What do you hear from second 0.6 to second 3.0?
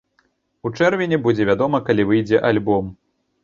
У чэрвені будзе вядома, калі выйдзе альбом.